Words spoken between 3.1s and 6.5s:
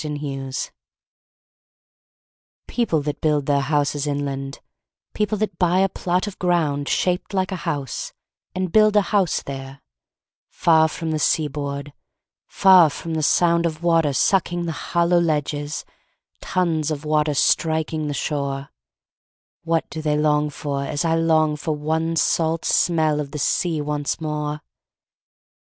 build their houses inland, People that buy a plot of